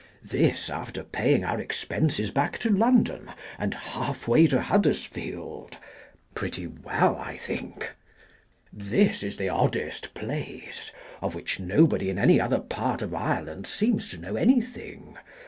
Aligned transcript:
This, 0.25 0.67
after 0.67 1.03
paying 1.03 1.43
our 1.45 1.59
expenses 1.61 2.31
back 2.31 2.57
to 2.57 2.71
London, 2.71 3.29
and 3.59 3.75
halfway 3.75 4.47
to 4.47 4.59
Huddersfield. 4.59 5.77
Pretty 6.33 6.65
well, 6.65 7.17
I 7.17 7.37
think? 7.37 7.91
This 8.73 9.21
is 9.21 9.37
the 9.37 9.49
oddest 9.49 10.15
place— 10.15 10.91
of 11.21 11.35
which 11.35 11.59
nobody 11.59 12.09
in 12.09 12.17
any 12.17 12.41
other 12.41 12.59
part 12.59 13.03
of 13.03 13.13
Ireland 13.13 13.67
seems 13.67 14.07
to 14.09 14.17
know 14.17 14.35
anything. 14.35 15.17